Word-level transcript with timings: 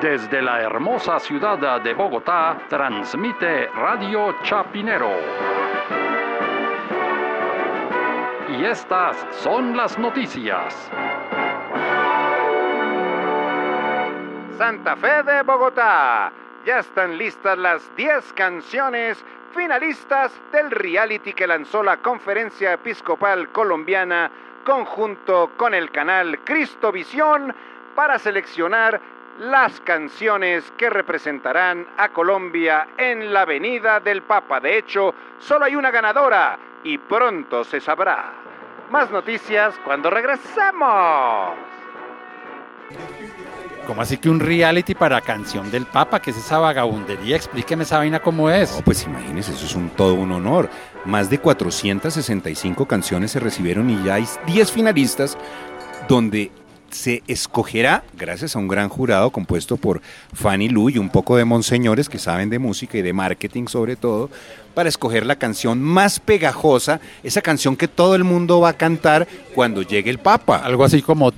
Desde 0.00 0.42
la 0.42 0.60
hermosa 0.60 1.18
ciudad 1.18 1.80
de 1.80 1.94
Bogotá, 1.94 2.58
transmite 2.68 3.68
Radio 3.68 4.36
Chapinero. 4.42 5.10
Y 8.50 8.64
estas 8.66 9.16
son 9.30 9.74
las 9.74 9.98
noticias. 9.98 10.92
Santa 14.58 14.96
Fe 14.96 15.22
de 15.22 15.42
Bogotá. 15.42 16.30
Ya 16.66 16.80
están 16.80 17.16
listas 17.16 17.56
las 17.56 17.96
10 17.96 18.34
canciones 18.34 19.24
finalistas 19.54 20.38
del 20.52 20.70
reality 20.70 21.32
que 21.32 21.46
lanzó 21.46 21.82
la 21.82 21.96
Conferencia 21.96 22.74
Episcopal 22.74 23.48
Colombiana 23.48 24.30
conjunto 24.66 25.52
con 25.56 25.72
el 25.72 25.90
canal 25.90 26.40
Cristovisión 26.40 27.54
para 27.94 28.18
seleccionar 28.18 29.00
las 29.40 29.80
canciones 29.80 30.64
que 30.76 30.90
representarán 30.90 31.86
a 31.96 32.08
Colombia 32.10 32.88
en 32.96 33.32
la 33.32 33.42
Avenida 33.42 34.00
del 34.00 34.22
Papa. 34.22 34.60
De 34.60 34.78
hecho, 34.78 35.14
solo 35.38 35.64
hay 35.64 35.76
una 35.76 35.90
ganadora 35.90 36.58
y 36.84 36.98
pronto 36.98 37.64
se 37.64 37.80
sabrá. 37.80 38.32
Más 38.90 39.10
noticias 39.10 39.74
cuando 39.84 40.10
regresemos. 40.10 41.54
¿Cómo 43.86 44.02
así 44.02 44.18
que 44.18 44.28
un 44.28 44.40
reality 44.40 44.94
para 44.96 45.20
canción 45.20 45.70
del 45.70 45.86
Papa? 45.86 46.20
¿Qué 46.20 46.30
es 46.30 46.38
esa 46.38 46.58
vagabundería? 46.58 47.36
Explíqueme 47.36 47.84
esa 47.84 47.98
vaina 47.98 48.18
cómo 48.20 48.50
es. 48.50 48.74
No, 48.74 48.82
pues 48.82 49.04
imagínese, 49.04 49.52
eso 49.52 49.64
es 49.64 49.74
un 49.76 49.90
todo 49.90 50.14
un 50.14 50.32
honor. 50.32 50.68
Más 51.04 51.30
de 51.30 51.38
465 51.38 52.86
canciones 52.86 53.30
se 53.30 53.38
recibieron 53.38 53.88
y 53.90 54.02
ya 54.02 54.14
hay 54.14 54.26
10 54.46 54.72
finalistas 54.72 55.38
donde 56.08 56.50
se 56.90 57.22
escogerá, 57.26 58.04
gracias 58.16 58.56
a 58.56 58.58
un 58.58 58.68
gran 58.68 58.88
jurado 58.88 59.30
compuesto 59.30 59.76
por 59.76 60.00
Fanny 60.32 60.68
Lu 60.68 60.90
y 60.90 60.98
un 60.98 61.10
poco 61.10 61.36
de 61.36 61.44
monseñores 61.44 62.08
que 62.08 62.18
saben 62.18 62.50
de 62.50 62.58
música 62.58 62.98
y 62.98 63.02
de 63.02 63.12
marketing 63.12 63.66
sobre 63.66 63.96
todo, 63.96 64.30
para 64.74 64.88
escoger 64.88 65.24
la 65.24 65.36
canción 65.36 65.80
más 65.82 66.20
pegajosa, 66.20 67.00
esa 67.22 67.40
canción 67.40 67.76
que 67.76 67.88
todo 67.88 68.14
el 68.14 68.24
mundo 68.24 68.60
va 68.60 68.70
a 68.70 68.76
cantar 68.76 69.26
cuando 69.54 69.82
llegue 69.82 70.10
el 70.10 70.18
Papa. 70.18 70.58
Algo 70.58 70.84
así 70.84 71.00
como 71.00 71.32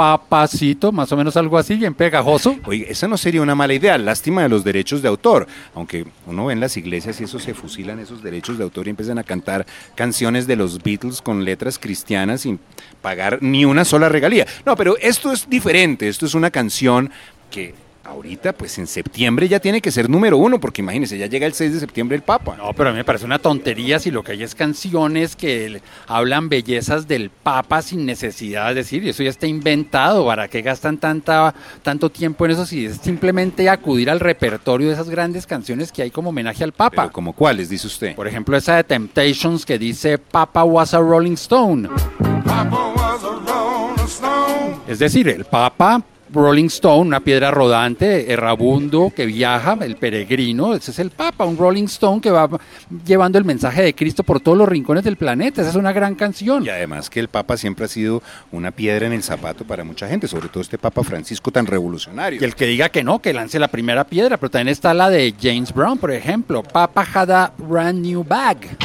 despapacito, 0.00 0.92
más 0.92 1.12
o 1.12 1.16
menos 1.16 1.36
algo 1.36 1.58
así, 1.58 1.76
bien 1.76 1.94
pegajoso. 1.94 2.56
Oye, 2.64 2.86
esa 2.88 3.06
no 3.06 3.18
sería 3.18 3.42
una 3.42 3.54
mala 3.54 3.74
idea, 3.74 3.98
lástima 3.98 4.42
de 4.42 4.48
los 4.48 4.64
derechos 4.64 5.02
de 5.02 5.08
autor, 5.08 5.46
aunque 5.74 6.06
uno 6.26 6.46
ve 6.46 6.54
en 6.54 6.60
las 6.60 6.76
iglesias 6.76 7.20
y 7.20 7.24
eso 7.24 7.38
se 7.38 7.52
fusilan 7.52 7.98
esos 7.98 8.22
derechos 8.22 8.56
de 8.56 8.64
autor 8.64 8.86
y 8.86 8.90
empiezan 8.90 9.18
a 9.18 9.24
cantar 9.24 9.66
canciones 9.94 10.46
de 10.46 10.56
los 10.56 10.82
Beatles 10.82 11.20
con 11.20 11.44
letras 11.44 11.78
cristianas 11.78 12.42
sin 12.42 12.58
pagar 13.02 13.42
ni 13.42 13.66
una 13.66 13.84
sola 13.84 14.08
regalía. 14.08 14.46
No, 14.64 14.74
pero 14.74 14.96
esto 14.98 15.32
es 15.32 15.48
diferente, 15.50 16.08
esto 16.08 16.24
es 16.24 16.34
una 16.34 16.50
canción 16.50 17.10
que 17.50 17.74
ahorita, 18.10 18.52
pues 18.52 18.78
en 18.78 18.86
septiembre 18.86 19.48
ya 19.48 19.60
tiene 19.60 19.80
que 19.80 19.90
ser 19.90 20.10
número 20.10 20.36
uno, 20.36 20.60
porque 20.60 20.82
imagínense, 20.82 21.16
ya 21.16 21.26
llega 21.26 21.46
el 21.46 21.54
6 21.54 21.74
de 21.74 21.80
septiembre 21.80 22.16
el 22.16 22.22
Papa. 22.22 22.56
No, 22.56 22.72
pero 22.74 22.90
a 22.90 22.92
mí 22.92 22.98
me 22.98 23.04
parece 23.04 23.24
una 23.24 23.38
tontería 23.38 23.98
si 23.98 24.10
lo 24.10 24.22
que 24.22 24.32
hay 24.32 24.42
es 24.42 24.54
canciones 24.54 25.36
que 25.36 25.80
hablan 26.06 26.48
bellezas 26.48 27.08
del 27.08 27.30
Papa 27.30 27.82
sin 27.82 28.04
necesidad 28.06 28.68
de 28.68 28.74
decir, 28.74 29.04
y 29.04 29.10
eso 29.10 29.22
ya 29.22 29.30
está 29.30 29.46
inventado, 29.46 30.26
¿para 30.26 30.48
qué 30.48 30.62
gastan 30.62 30.98
tanta, 30.98 31.54
tanto 31.82 32.10
tiempo 32.10 32.44
en 32.44 32.52
eso 32.52 32.66
si 32.66 32.86
es 32.86 32.96
simplemente 32.96 33.68
acudir 33.68 34.10
al 34.10 34.20
repertorio 34.20 34.88
de 34.88 34.94
esas 34.94 35.08
grandes 35.08 35.46
canciones 35.46 35.92
que 35.92 36.02
hay 36.02 36.10
como 36.10 36.30
homenaje 36.30 36.64
al 36.64 36.72
Papa? 36.72 37.02
Pero 37.02 37.12
¿Como 37.12 37.32
cuáles, 37.32 37.68
dice 37.68 37.86
usted? 37.86 38.14
Por 38.14 38.26
ejemplo, 38.26 38.56
esa 38.56 38.76
de 38.76 38.84
Temptations 38.84 39.64
que 39.64 39.78
dice 39.78 40.18
Papa 40.18 40.64
was 40.64 40.94
a 40.94 40.98
Rolling 40.98 41.34
Stone. 41.34 41.88
Es 44.88 44.98
decir, 44.98 45.28
el 45.28 45.44
Papa 45.44 46.02
Rolling 46.32 46.66
Stone, 46.66 47.08
una 47.08 47.20
piedra 47.20 47.50
rodante, 47.50 48.32
errabundo, 48.32 49.12
que 49.14 49.26
viaja, 49.26 49.76
el 49.80 49.96
peregrino, 49.96 50.74
ese 50.74 50.90
es 50.92 50.98
el 50.98 51.10
Papa, 51.10 51.44
un 51.44 51.56
Rolling 51.56 51.84
Stone 51.84 52.20
que 52.20 52.30
va 52.30 52.48
llevando 53.04 53.38
el 53.38 53.44
mensaje 53.44 53.82
de 53.82 53.94
Cristo 53.94 54.22
por 54.22 54.40
todos 54.40 54.56
los 54.56 54.68
rincones 54.68 55.04
del 55.04 55.16
planeta. 55.16 55.60
Esa 55.60 55.70
es 55.70 55.76
una 55.76 55.92
gran 55.92 56.14
canción. 56.14 56.64
Y 56.64 56.68
además 56.68 57.10
que 57.10 57.20
el 57.20 57.28
Papa 57.28 57.56
siempre 57.56 57.86
ha 57.86 57.88
sido 57.88 58.22
una 58.52 58.70
piedra 58.70 59.06
en 59.06 59.12
el 59.12 59.22
zapato 59.22 59.64
para 59.64 59.84
mucha 59.84 60.08
gente, 60.08 60.28
sobre 60.28 60.48
todo 60.48 60.62
este 60.62 60.78
Papa 60.78 61.02
Francisco 61.02 61.50
tan 61.50 61.66
revolucionario. 61.66 62.40
Y 62.40 62.44
el 62.44 62.54
que 62.54 62.66
diga 62.66 62.88
que 62.88 63.02
no, 63.02 63.20
que 63.20 63.32
lance 63.32 63.58
la 63.58 63.68
primera 63.68 64.04
piedra, 64.04 64.36
pero 64.36 64.50
también 64.50 64.68
está 64.68 64.94
la 64.94 65.10
de 65.10 65.34
James 65.40 65.72
Brown, 65.72 65.98
por 65.98 66.12
ejemplo. 66.12 66.62
Papa 66.62 67.06
had 67.12 67.30
a 67.30 67.52
brand 67.58 68.04
new 68.04 68.24
bag. 68.24 68.76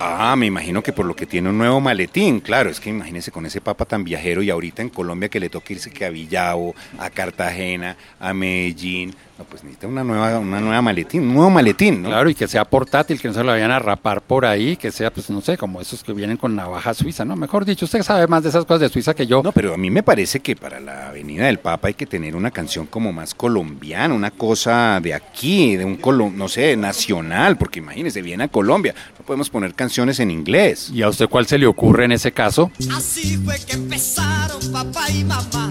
Ah, 0.00 0.36
me 0.36 0.46
imagino 0.46 0.82
que 0.82 0.92
por 0.92 1.06
lo 1.06 1.16
que 1.16 1.26
tiene 1.26 1.48
un 1.48 1.58
nuevo 1.58 1.80
maletín, 1.80 2.40
claro, 2.40 2.70
es 2.70 2.78
que 2.78 2.90
imagínese 2.90 3.32
con 3.32 3.46
ese 3.46 3.60
papa 3.60 3.84
tan 3.84 4.04
viajero 4.04 4.42
y 4.42 4.50
ahorita 4.50 4.82
en 4.82 4.90
Colombia 4.90 5.28
que 5.28 5.40
le 5.40 5.50
toca 5.50 5.72
irse 5.72 5.90
que 5.90 6.04
a 6.04 6.10
Villavo, 6.10 6.74
a 6.98 7.10
Cartagena, 7.10 7.96
a 8.20 8.32
Medellín, 8.32 9.14
no, 9.38 9.44
pues 9.44 9.62
necesita 9.62 9.86
una 9.86 10.02
nueva, 10.02 10.36
una 10.40 10.60
nueva 10.60 10.82
maletín, 10.82 11.22
un 11.22 11.34
nuevo 11.34 11.50
maletín, 11.50 12.02
¿no? 12.02 12.08
Claro, 12.08 12.28
y 12.28 12.34
que 12.34 12.48
sea 12.48 12.64
portátil, 12.64 13.20
que 13.20 13.28
no 13.28 13.34
se 13.34 13.44
lo 13.44 13.52
vayan 13.52 13.70
a 13.70 13.78
rapar 13.78 14.20
por 14.20 14.44
ahí, 14.44 14.76
que 14.76 14.90
sea, 14.90 15.12
pues 15.12 15.30
no 15.30 15.40
sé, 15.40 15.56
como 15.56 15.80
esos 15.80 16.02
que 16.02 16.12
vienen 16.12 16.36
con 16.36 16.56
navaja 16.56 16.92
suiza, 16.92 17.24
¿no? 17.24 17.36
Mejor 17.36 17.64
dicho, 17.64 17.84
usted 17.84 18.02
sabe 18.02 18.26
más 18.26 18.42
de 18.42 18.48
esas 18.48 18.64
cosas 18.64 18.80
de 18.80 18.88
Suiza 18.88 19.14
que 19.14 19.28
yo. 19.28 19.40
No, 19.44 19.52
pero 19.52 19.74
a 19.74 19.76
mí 19.76 19.90
me 19.90 20.02
parece 20.02 20.40
que 20.40 20.56
para 20.56 20.80
la 20.80 21.10
Avenida 21.10 21.46
del 21.46 21.60
Papa 21.60 21.86
hay 21.86 21.94
que 21.94 22.06
tener 22.06 22.34
una 22.34 22.50
canción 22.50 22.86
como 22.86 23.12
más 23.12 23.32
colombiana, 23.32 24.12
una 24.12 24.32
cosa 24.32 24.98
de 25.00 25.14
aquí, 25.14 25.76
de 25.76 25.84
un 25.84 26.00
no 26.36 26.48
sé, 26.48 26.76
nacional, 26.76 27.56
porque 27.56 27.78
imagínese, 27.78 28.22
viene 28.22 28.44
a 28.44 28.48
Colombia, 28.48 28.92
no 29.16 29.24
podemos 29.24 29.50
poner 29.50 29.72
canciones 29.88 30.20
en 30.20 30.30
inglés. 30.30 30.90
¿Y 30.92 31.02
a 31.02 31.08
usted 31.08 31.30
cuál 31.30 31.46
se 31.46 31.56
le 31.56 31.66
ocurre 31.66 32.04
en 32.04 32.12
ese 32.12 32.30
caso? 32.30 32.70
Así 32.94 33.38
fue 33.38 33.56
que 33.64 33.72
empezaron 33.72 34.60
papá 34.70 35.08
y 35.10 35.24
mamá. 35.24 35.70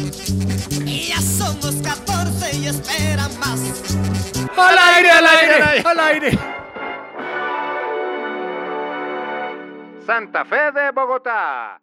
Y 0.87 1.09
ya 1.09 1.21
somos 1.21 1.75
14 1.83 2.57
y 2.57 2.65
esperan 2.65 3.29
más. 3.39 3.61
¡Al 4.57 4.77
aire, 4.95 5.11
al 5.11 5.27
aire, 5.27 5.83
al 5.85 5.99
aire! 5.99 6.39
Santa 10.03 10.45
Fe 10.45 10.71
de 10.73 10.91
Bogotá. 10.95 11.79